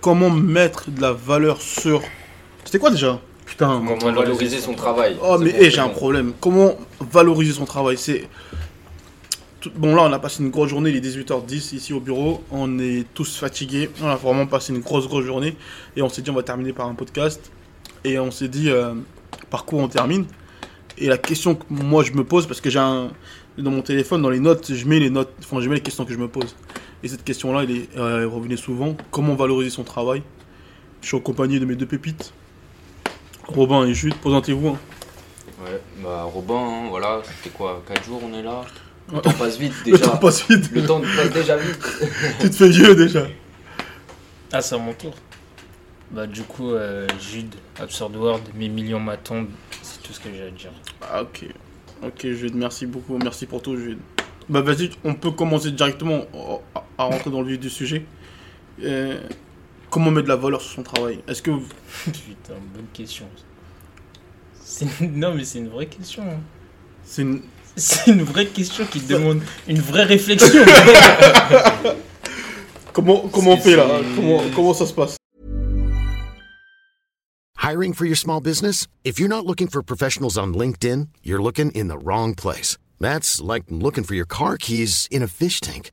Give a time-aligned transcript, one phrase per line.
[0.00, 2.02] comment mettre de la valeur sur.
[2.64, 3.82] C'était quoi déjà Putain.
[3.86, 5.16] Comment valoriser son travail.
[5.22, 6.32] Oh, mais bon, c'est j'ai un problème.
[6.40, 8.28] Comment valoriser son travail C'est.
[9.60, 12.42] Tout- Bon, là, on a passé une grosse journée, il est 18h10 ici au bureau.
[12.50, 13.90] On est tous fatigués.
[14.02, 15.56] On a vraiment passé une grosse, grosse journée.
[15.96, 17.50] Et on s'est dit, on va terminer par un podcast.
[18.04, 18.94] Et on s'est dit, euh,
[19.50, 20.24] par quoi on termine?
[20.96, 23.10] Et la question que moi je me pose, parce que j'ai un.
[23.58, 25.32] Dans mon téléphone, dans les notes, je mets les notes.
[25.40, 26.54] Enfin, je mets les questions que je me pose.
[27.02, 28.96] Et cette question-là, elle est euh, elle revenait souvent.
[29.10, 30.22] Comment valoriser son travail?
[31.02, 32.32] Je suis accompagné de mes deux pépites.
[33.48, 34.68] Robin et Jude, présentez-vous.
[34.68, 34.78] hein.
[35.64, 38.62] Ouais, bah Robin, hein, voilà, c'était quoi 4 jours on est là?
[39.08, 39.22] Le Ouais.
[39.22, 40.06] temps passe vite Le déjà.
[40.06, 40.70] temps passe vite.
[40.72, 41.78] Le temps passe déjà vite.
[42.40, 43.26] tu te fais vieux déjà.
[44.52, 45.14] Ah, c'est à mon tour.
[46.12, 49.48] Bah, du coup, euh, Jude, Absurd World, mes millions m'attendent.
[49.82, 50.70] C'est tout ce que j'ai à dire.
[51.02, 51.44] Ah, ok.
[52.04, 53.18] Ok, Jude, merci beaucoup.
[53.18, 53.98] Merci pour tout, Jude.
[54.48, 56.24] Bah, vas-y, on peut commencer directement
[57.00, 58.04] à- rentrer dans le vif du sujet.
[58.82, 59.20] Euh,
[59.90, 61.20] comment mettre de la valeur sur son travail?
[61.28, 61.50] Est-ce que.
[62.04, 63.26] Putain, bonne question.
[64.62, 66.22] C'est- Non, mais c'est une vraie question.
[66.24, 66.40] hein.
[67.04, 67.42] C'est une.
[67.76, 70.64] C'est une vraie question qui demande une vraie réflexion.
[72.92, 73.86] Comment, comment on fait là?
[74.16, 75.16] comment, comment ça se passe?
[77.56, 78.88] Hiring for your small business?
[79.04, 82.76] If you're not looking for professionals on LinkedIn, you're looking in the wrong place.
[82.98, 85.92] That's like looking for your car keys in a fish tank.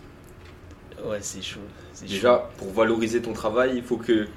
[1.05, 1.59] Ouais, c'est chaud.
[2.07, 4.27] Déjà, pour valoriser ton travail, il faut que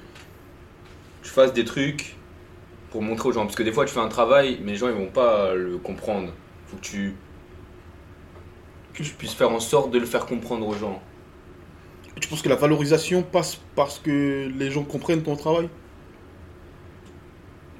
[1.23, 2.15] tu fasses des trucs
[2.91, 3.43] pour montrer aux gens.
[3.45, 5.77] Parce que des fois, tu fais un travail, mais les gens ils vont pas le
[5.77, 6.29] comprendre.
[6.29, 7.15] Il faut que tu,
[8.93, 11.01] que tu puisses faire en sorte de le faire comprendre aux gens.
[12.19, 15.69] Tu penses que la valorisation passe parce que les gens comprennent ton travail?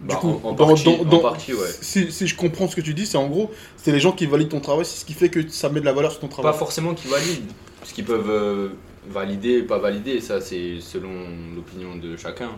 [0.02, 1.70] Bah, en- en partie- en partie, ouais.
[1.82, 4.26] Si, si je comprends ce que tu dis, c'est en gros, c'est les gens qui
[4.26, 6.28] valident ton travail, c'est ce qui fait que ça met de la valeur sur ton
[6.28, 6.60] Pas travail.
[6.60, 7.52] forcément qu'ils valident.
[7.86, 8.70] Parce qu'ils peuvent euh,
[9.08, 11.12] valider, pas valider, ça c'est selon
[11.56, 12.50] l'opinion de chacun.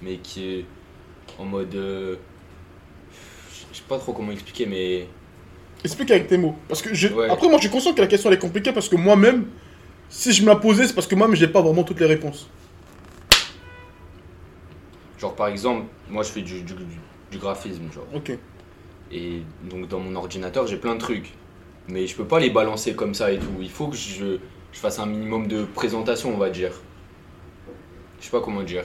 [0.00, 0.64] Mais qui est
[1.38, 1.74] en mode.
[1.74, 2.16] euh,
[3.70, 5.06] je sais pas trop comment expliquer, mais.
[5.84, 6.56] Explique avec tes mots.
[6.66, 7.08] Parce que je...
[7.08, 7.28] Ouais.
[7.28, 9.48] Après, moi, je suis conscient que la question elle est compliquée parce que moi-même,
[10.08, 12.48] si je me la posais, c'est parce que moi-même, j'ai pas vraiment toutes les réponses.
[15.18, 16.72] Genre par exemple, moi je fais du, du,
[17.30, 18.06] du graphisme, genre.
[18.14, 18.32] Ok.
[19.12, 21.34] Et donc dans mon ordinateur, j'ai plein de trucs.
[21.86, 23.52] Mais je peux pas les balancer comme ça et tout.
[23.60, 24.38] Il faut que je,
[24.72, 26.72] je fasse un minimum de présentation, on va dire.
[28.20, 28.84] Je sais pas comment dire.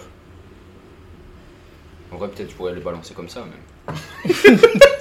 [2.11, 3.95] En vrai, peut-être je pourrais les balancer comme ça, même.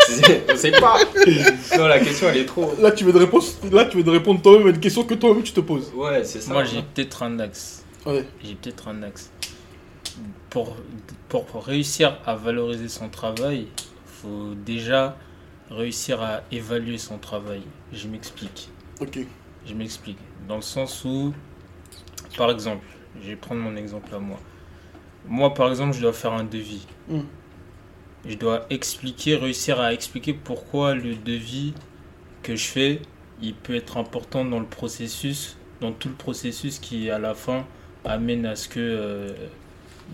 [0.09, 0.99] C'est- on sait pas.
[1.79, 2.75] Non, la question elle est trop.
[2.81, 5.15] Là, tu veux te répondre, là, tu veux te répondre toi-même à une question que
[5.15, 5.93] toi-même tu te poses.
[5.95, 6.53] Ouais, c'est ça.
[6.53, 7.85] Moi, j'ai peut-être un axe.
[8.05, 8.25] Ouais.
[8.43, 9.31] J'ai peut-être un axe.
[10.51, 10.77] Pour,
[11.29, 13.67] pour, pour réussir à valoriser son travail,
[14.07, 15.17] faut déjà
[15.71, 17.63] réussir à évaluer son travail.
[17.93, 18.69] Je m'explique.
[19.01, 19.21] Ok.
[19.67, 20.19] Je m'explique.
[20.49, 21.33] Dans le sens où,
[22.37, 22.85] par exemple,
[23.21, 24.39] je vais prendre mon exemple à moi.
[25.27, 26.87] Moi, par exemple, je dois faire un devis.
[27.09, 27.21] Mm.
[28.27, 31.75] Je dois expliquer, réussir à expliquer pourquoi le devis
[32.43, 33.03] que je fais,
[33.43, 37.67] il peut être important dans le processus, dans tout le processus qui, à la fin,
[38.05, 39.33] amène à ce que euh,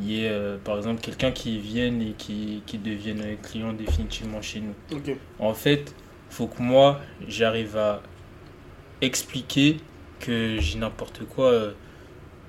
[0.01, 3.73] il y ait, euh, par exemple, quelqu'un qui vienne et qui, qui devienne un client
[3.73, 4.75] définitivement chez nous.
[5.39, 5.95] En fait,
[6.31, 8.03] faut que moi, j'arrive à
[9.01, 9.79] expliquer
[10.21, 11.47] que j'ai n'importe quoi.
[11.51, 11.73] euh,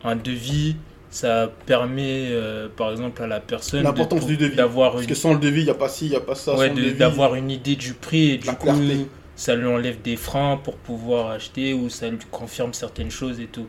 [0.03, 0.75] Un devis,
[1.09, 4.56] ça permet, euh, par exemple, à la personne L'importance du devis.
[4.56, 6.22] d'avoir Parce une, que sans le devis, il n'y a pas ci, il n'y a
[6.22, 6.57] pas ça.
[6.57, 9.07] ouais, d'avoir une idée du prix et du coup, clarté.
[9.35, 13.47] ça lui enlève des freins pour pouvoir acheter ou ça lui confirme certaines choses et
[13.47, 13.67] tout.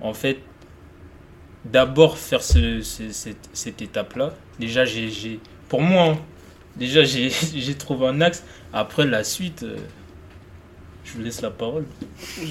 [0.00, 0.38] En fait,
[1.64, 6.18] d'abord faire ce, ce- cette, cette étape-là, déjà, j'ai, pour moi, hein,
[6.76, 8.44] déjà, j'ai, j'ai trouvé un axe.
[8.72, 9.76] Après, la suite, euh,
[11.06, 11.84] je vous laisse la parole.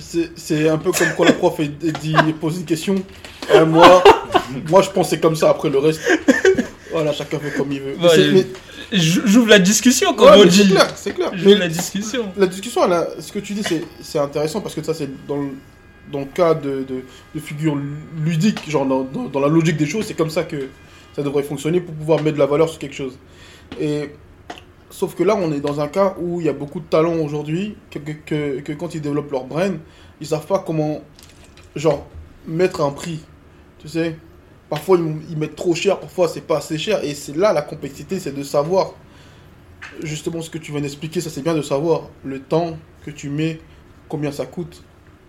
[0.00, 2.94] C'est c'est un peu comme quand la prof est, est dit pose une question.
[3.52, 4.02] Euh, moi,
[4.70, 5.50] moi, je pensais comme ça.
[5.50, 6.00] Après le reste,
[6.92, 7.96] voilà, chacun fait comme il veut.
[8.32, 8.46] Mais-
[8.90, 10.70] J'ouvre la discussion, comme ouais, on mais c'est dit.
[10.70, 11.30] clair, c'est clair.
[11.34, 12.32] J'ouvre Mais la discussion.
[12.38, 15.10] la discussion, elle a- ce que tu dis, c'est c'est intéressant parce que ça, c'est
[15.26, 15.48] dans le,
[16.10, 17.02] dans le cas de, de,
[17.34, 17.76] de figures
[18.24, 20.68] ludiques, genre dans, dans, dans la logique des choses, c'est comme ça que
[21.14, 23.18] ça devrait fonctionner pour pouvoir mettre de la valeur sur quelque chose.
[23.78, 24.10] Et
[24.98, 27.18] sauf que là, on est dans un cas où il y a beaucoup de talents
[27.18, 29.74] aujourd'hui que, que, que, que quand ils développent leur brain,
[30.20, 31.02] ils savent pas comment,
[31.76, 32.04] genre,
[32.48, 33.20] mettre un prix.
[33.78, 34.16] Tu sais
[34.68, 37.04] Parfois, ils, ils mettent trop cher, parfois, c'est pas assez cher.
[37.04, 38.94] Et c'est là la complexité, c'est de savoir
[40.02, 41.20] justement ce que tu viens d'expliquer.
[41.20, 43.60] Ça, c'est bien de savoir le temps que tu mets,
[44.08, 44.82] combien ça coûte.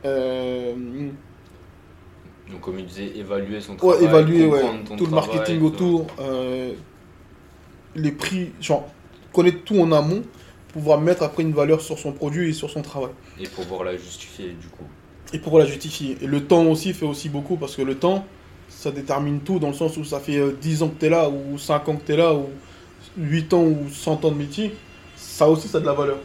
[0.04, 0.74] Euh,
[2.52, 4.04] Donc, comme il disait, évaluer son Ouais, travail.
[4.06, 4.62] évaluer ouais,
[4.98, 6.74] tout le marketing autour, euh,
[7.96, 8.88] les prix, genre
[9.40, 10.22] connaître tout en amont,
[10.74, 13.12] pouvoir mettre après une valeur sur son produit et sur son travail.
[13.40, 14.84] Et pouvoir la justifier, du coup.
[15.32, 16.18] Et pouvoir la justifier.
[16.22, 18.26] Et le temps aussi fait aussi beaucoup parce que le temps,
[18.68, 21.10] ça détermine tout dans le sens où ça fait euh, 10 ans que tu es
[21.10, 22.50] là, ou 5 ans que tu es là, ou
[23.18, 24.76] 8 ans ou 100 ans de métier.
[25.16, 26.18] Ça aussi, ça a de la valeur.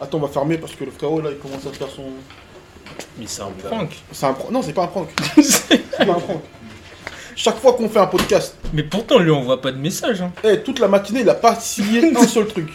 [0.00, 2.04] Attends, on va fermer parce que le frérot là, il commence à faire son.
[3.18, 3.94] Mais c'est un prank.
[4.12, 4.50] C'est un prank.
[4.50, 5.08] Non, c'est pas un prank.
[5.42, 6.40] C'est pas un prank.
[7.36, 10.22] Chaque fois qu'on fait un podcast, Mais pourtant, lui, on voit pas de message.
[10.22, 10.32] Hein.
[10.44, 12.68] Eh, toute la matinée, il a pas signé un seul truc.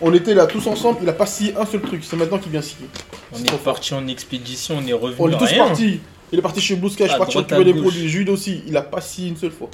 [0.00, 2.02] On était là tous ensemble, il a pas signé un seul truc.
[2.04, 2.88] C'est maintenant qu'il vient signer.
[3.32, 3.60] On est fort.
[3.60, 5.16] parti en expédition, on est revenu.
[5.18, 5.66] On est tous rien.
[5.66, 6.00] partis.
[6.32, 8.08] Il est parti chez Blue Sky, je suis parti récupérer des produits.
[8.08, 9.68] Jude aussi, il a pas signé une seule fois.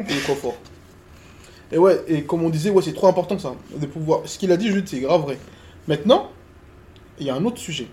[0.00, 0.56] Il est trop fort.
[1.70, 4.20] Et ouais, et comme on disait, ouais, c'est trop important ça, de pouvoir.
[4.24, 5.38] Ce qu'il a dit, Jude, c'est grave vrai.
[5.88, 6.30] Maintenant,
[7.18, 7.88] il y a un autre sujet.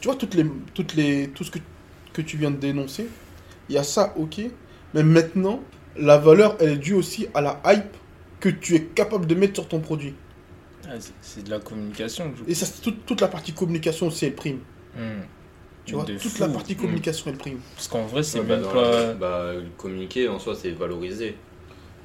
[0.00, 0.44] Tu vois, toutes les,
[0.74, 1.60] toutes les, tout ce que,
[2.12, 3.08] que tu viens de dénoncer,
[3.68, 4.40] il y a ça, ok.
[4.94, 5.60] Mais maintenant,
[5.96, 7.96] la valeur, elle est due aussi à la hype
[8.40, 10.14] que tu es capable de mettre sur ton produit.
[10.86, 12.32] Ah, c'est- de la communication.
[12.46, 14.58] Et ça, c'est toute, toute la partie communication aussi, elle prime.
[14.96, 15.22] Hmm.
[15.86, 16.40] Tu vois, toute fou.
[16.40, 17.58] la partie communication, elle prime.
[17.74, 18.90] Parce qu'en vrai, c'est Ouais, bah, même dans pas.
[18.90, 21.36] la- bah, communiquer en soi, c'est valoriser.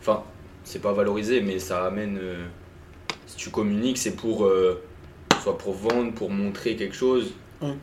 [0.01, 0.23] Enfin,
[0.63, 2.17] c'est pas valoriser, mais ça amène.
[2.21, 2.45] euh,
[3.27, 4.45] si tu communiques, c'est pour.
[4.45, 4.81] euh,
[5.43, 7.31] soit pour vendre, pour montrer quelque chose.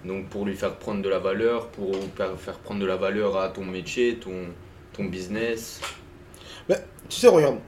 [0.04, 3.36] Donc, pour lui faire prendre de la valeur, pour faire faire prendre de la valeur
[3.38, 4.32] à ton métier, ton,
[4.96, 5.80] ton business.
[6.68, 6.74] Tu
[7.20, 7.58] sais, regarde.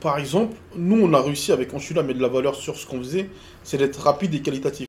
[0.00, 2.86] Par exemple, nous, on a réussi avec Anchula à mettre de la valeur sur ce
[2.86, 3.28] qu'on faisait,
[3.62, 4.86] c'est d'être rapide et qualitatif.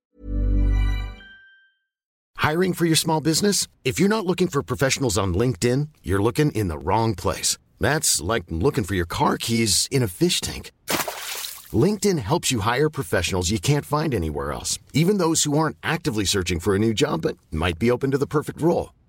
[2.42, 3.68] Hiring for your small business?
[3.84, 7.58] If you're not looking for professionals on LinkedIn, you're looking in the wrong place.
[7.80, 10.72] That's like looking for your car keys in a fish tank.
[11.74, 16.26] LinkedIn helps you hire professionals you can't find anywhere else, even those who aren't actively
[16.26, 18.94] searching for a new job but might be open to the perfect role.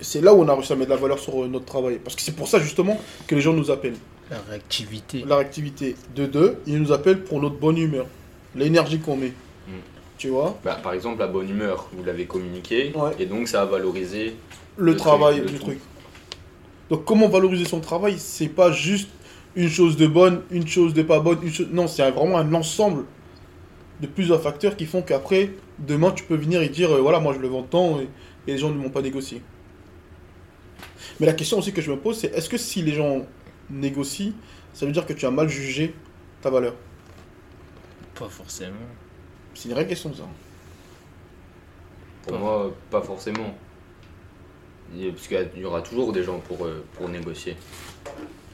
[0.00, 1.98] C'est là où on a réussi à mettre de la valeur sur euh, notre travail.
[2.02, 3.96] Parce que c'est pour ça, justement, que les gens nous appellent.
[4.30, 5.24] La réactivité.
[5.26, 5.96] La réactivité.
[6.14, 8.06] De deux, ils nous appellent pour notre bonne humeur.
[8.54, 9.32] L'énergie qu'on met.
[9.66, 9.72] Mm.
[10.18, 13.12] Tu vois Bah, par exemple, la bonne humeur, vous l'avez communiqué, Ouais.
[13.18, 14.34] et donc ça a valorisé.
[14.76, 15.64] le, Le travail truc, le du tout.
[15.64, 15.78] truc.
[16.90, 19.08] Donc comment valoriser son travail C'est pas juste
[19.56, 21.68] une chose de bonne, une chose de pas bonne, une chose...
[21.72, 23.04] non, c'est vraiment un ensemble
[24.00, 27.32] de plusieurs facteurs qui font qu'après, demain, tu peux venir et dire, euh, voilà, moi
[27.34, 28.04] je le vends tant et,
[28.46, 29.42] et les gens ne m'ont pas négocié.
[31.20, 33.26] Mais la question aussi que je me pose, c'est est-ce que si les gens
[33.70, 34.32] négocient,
[34.72, 35.94] ça veut dire que tu as mal jugé
[36.40, 36.74] ta valeur?
[38.14, 38.76] Pas forcément.
[39.54, 40.22] C'est une vraie question ça.
[42.22, 42.38] Pour Pas.
[42.38, 43.54] moi, pas forcément.
[45.12, 47.56] Parce qu'il y aura toujours des gens pour, euh, pour négocier.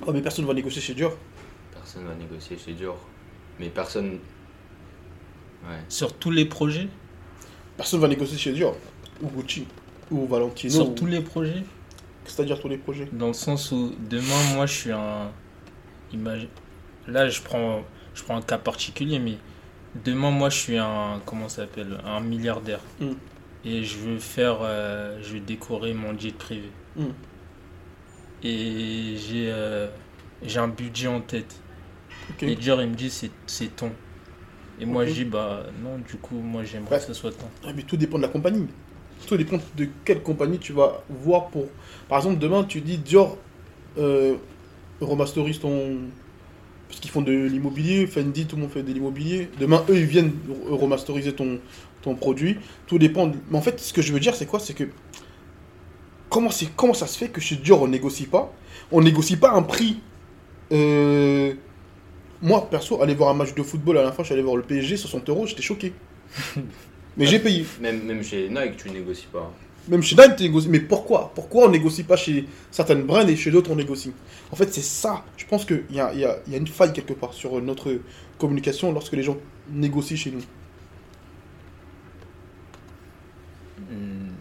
[0.06, 1.16] Oh, mais personne va négocier chez Dior.
[1.72, 2.96] Personne va négocier chez Dior.
[3.60, 4.18] Mais personne.
[5.64, 5.78] Ouais.
[5.88, 6.88] Sur tous les projets?
[7.76, 8.76] Personne va négocier chez Dior.
[9.22, 9.66] Ou Gucci.
[10.10, 10.72] Ou Valentino.
[10.72, 11.62] Sur ou- tous les projets?
[12.24, 13.08] C'est-à-dire tous les projets.
[13.12, 15.30] Dans le sens où demain, moi, je suis un.
[16.12, 16.48] Imagine.
[17.08, 17.82] Là, je prends,
[18.14, 19.36] je prends un cas particulier, mais
[20.04, 21.20] demain, moi, je suis un.
[21.26, 22.80] Comment ça s'appelle Un milliardaire.
[23.00, 23.10] Mm.
[23.66, 24.58] Et je veux faire.
[24.62, 26.70] euh, je veux décorer mon jet privé.
[26.96, 27.04] Mm.
[28.42, 29.88] Et j'ai euh,
[30.42, 31.60] j'ai un budget en tête.
[32.40, 33.92] Et Dior, il me dit, c'est ton.
[34.80, 35.08] Et moi, Ok.
[35.10, 37.46] je dis, bah non, du coup, moi, j'aimerais que ce soit ton.
[37.66, 38.66] Ah, mais tout dépend de la compagnie.
[39.26, 41.66] Tout dépend de quelle compagnie tu vas voir pour.
[42.08, 43.38] Par exemple, demain, tu dis Dior
[43.98, 44.34] euh,
[45.00, 45.98] remasterise ton.
[46.88, 49.48] Parce qu'ils font de l'immobilier, Fendi, tout le monde fait de l'immobilier.
[49.58, 50.32] Demain, eux, ils viennent
[50.68, 51.58] re- remasteriser ton,
[52.02, 52.58] ton produit.
[52.86, 53.32] Tout dépend.
[53.50, 54.60] Mais en fait, ce que je veux dire, c'est quoi?
[54.60, 54.84] C'est que.
[56.30, 58.52] Comment, comment ça se fait que chez Dior, on négocie pas?
[58.92, 60.00] On négocie pas un prix.
[60.72, 61.54] euh,
[62.42, 64.56] Moi, perso, aller voir un match de football à la fin, je suis allé voir
[64.56, 65.92] le PSG, 60 euros, j'étais choqué.
[67.16, 67.64] Mais j'ai payé.
[67.80, 69.52] Même, même chez Nike, tu négocies pas.
[69.88, 70.68] Même chez Nike, tu négocies.
[70.68, 71.30] Mais pourquoi?
[71.34, 74.12] Pourquoi on négocie pas chez certaines brands et chez d'autres on négocie?
[74.50, 75.24] En fait, c'est ça.
[75.36, 77.32] Je pense qu'il y a, il y, a, il y a une faille quelque part
[77.32, 77.98] sur notre
[78.38, 79.36] communication lorsque les gens
[79.70, 80.42] négocient chez nous.
[83.78, 84.32] Hmm.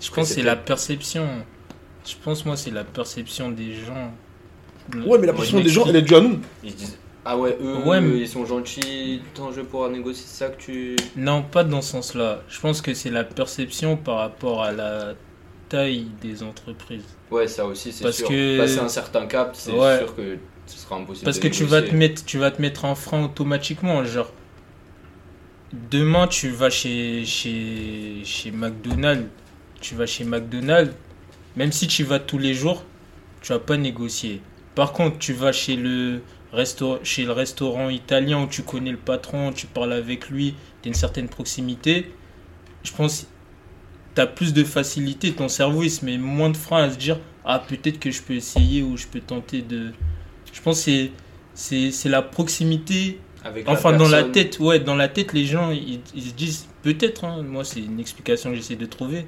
[0.00, 1.26] Je pense que c'est la perception.
[2.06, 4.12] Je pense, moi, c'est la perception des gens.
[4.94, 6.38] Ouais, mais la perception des gens, elle est due à nous.
[6.64, 9.90] Ils se disent Ah ouais, eux, Ouais, mais- ils sont gentils, tant je vais pouvoir
[9.90, 10.96] négocier c'est ça que tu.
[11.16, 12.42] Non, pas dans ce sens-là.
[12.48, 15.14] Je pense que c'est la perception par rapport à la
[15.68, 17.04] taille des entreprises.
[17.30, 18.28] Ouais, ça aussi, c'est Parce sûr.
[18.28, 19.98] que- Passer un certain cap, c'est Ouais.
[19.98, 21.24] sûr que ce sera impossible.
[21.26, 24.02] Parce de que tu vas, te mettre, tu vas te mettre en frein automatiquement.
[24.04, 24.32] Genre,
[25.90, 29.28] demain, tu vas chez, chez, chez McDonald's.
[29.80, 30.94] Tu vas chez McDonald's.
[31.56, 32.84] Même si tu vas tous les jours,
[33.42, 34.40] tu vas pas négocier.
[34.74, 36.20] Par contre, tu vas chez le,
[37.02, 40.90] chez le restaurant italien où tu connais le patron, tu parles avec lui, tu as
[40.90, 42.10] une certaine proximité.
[42.82, 43.26] Je pense
[44.14, 45.32] tu as plus de facilité.
[45.32, 48.20] Ton cerveau, il se met moins de frein à se dire Ah, peut-être que je
[48.22, 49.92] peux essayer ou je peux tenter de.
[50.52, 51.08] Je pense que
[51.54, 55.44] c'est- c'est la proximité Avec la Enfin, dans la tête, ouais, dans la tête, les
[55.46, 59.26] gens, ils, ils se disent, peut-être, hein, moi, c'est une explication que j'essaie de trouver,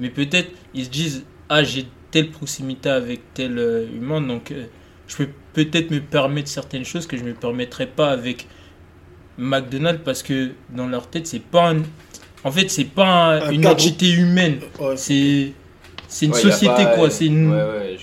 [0.00, 4.64] mais peut-être, ils se disent, ah, j'ai telle proximité avec tel euh, humain, donc euh,
[5.06, 8.46] je peux peut-être me permettre certaines choses que je me permettrais pas avec
[9.38, 11.82] McDonald's parce que dans leur tête, c'est pas un-
[12.44, 13.06] En fait, c'est pas
[13.36, 14.96] un- Un une entité humaine, Ouais.
[14.96, 15.52] c'est.
[16.08, 17.08] C'est une Ouais, société, pas- quoi.
[17.08, 17.50] C'est une...
[17.52, 17.96] Ouais, ouais.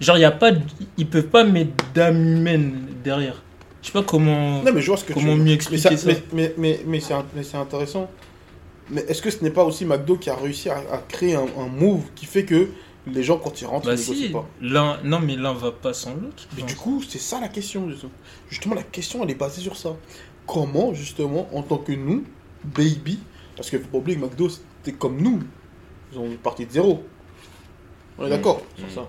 [0.00, 0.52] Genre, il y a pas.
[0.96, 3.42] Ils peuvent pas mettre d'âme humaine derrière.
[3.82, 4.62] Je sais pas comment.
[4.62, 6.80] Non, mais je vois ce que Comment tu mieux expliquer mais ça Mais, mais, mais,
[6.86, 8.08] mais c'est int- mais c'est intéressant.
[8.90, 11.46] Mais est-ce que ce n'est pas aussi McDo qui a réussi à, à créer un,
[11.58, 12.68] un move qui fait que
[13.06, 15.72] les gens, quand ils rentrent, Bah ils négocient si, pas l'un, non mais l'un va
[15.72, 16.46] pas sans l'autre.
[16.56, 17.88] Mais du coup, c'est ça la question.
[17.88, 18.12] Justement.
[18.48, 19.96] Justement, la question, elle est basée sur ça.
[20.46, 22.24] Comment, justement, en tant que nous,
[22.64, 23.18] baby,
[23.56, 25.40] parce qu'il faut pas oublier que McDo, c'était comme nous.
[26.12, 27.04] Ils ont parti de zéro.
[28.18, 28.30] On est Mm.
[28.30, 28.90] d'accord sur Mm.
[28.90, 29.08] ça.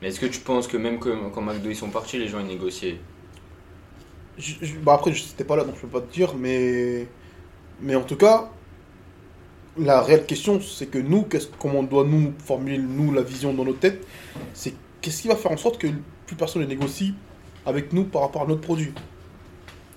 [0.00, 2.38] Mais est-ce que tu penses que même que, quand McDo ils sont partis, les gens
[2.40, 2.98] ils négociaient?
[4.38, 7.08] Je- je- bah après, je n'étais pas là, donc je peux pas te dire, mais...
[7.80, 8.50] Mais en tout cas,
[9.78, 13.52] la réelle question, c'est que nous, qu'est-ce, comment on doit nous formuler, nous, la vision
[13.52, 14.06] dans notre tête,
[14.54, 15.86] c'est qu'est-ce qui va faire en sorte que
[16.26, 17.14] plus personne ne négocie
[17.64, 18.92] avec nous par rapport à notre produit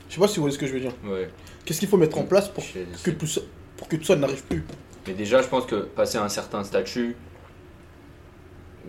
[0.10, 0.94] Je sais pas si vous voyez ce que je veux dire.
[1.06, 1.30] Ouais.
[1.66, 2.64] Qu'est-ce qu'il faut mettre en place pour
[3.04, 3.42] que, tout ça-
[3.78, 4.64] pour que tout ça n'arrive plus?
[5.08, 7.16] Mais déjà, je pense que passer un certain statut,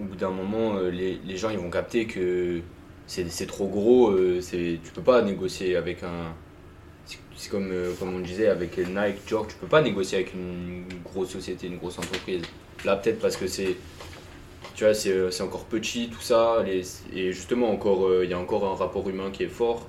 [0.01, 2.61] au bout d'un moment, euh, les, les gens ils vont capter que
[3.07, 6.35] c'est c'est trop gros, euh, c'est tu peux pas négocier avec un.
[7.35, 10.85] C'est- comme, euh, comme on disait avec Nike, genre, tu peux pas négocier avec une
[11.05, 12.43] grosse société, une grosse entreprise.
[12.85, 13.77] Là, peut-être parce que c'est.
[14.75, 18.35] Tu vois, c'est euh, encore petit, tout ça, les- et justement, encore euh, il y
[18.35, 19.87] a encore un rapport humain qui est fort.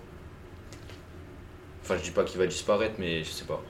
[1.83, 3.61] Enfin, je dis pas qu'il va disparaître, mais je sais pas.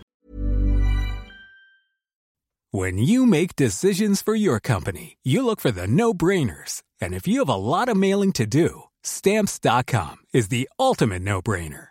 [2.74, 6.82] When you make decisions for your company, you look for the no brainers.
[7.02, 11.42] And if you have a lot of mailing to do, stamps.com is the ultimate no
[11.42, 11.91] brainer.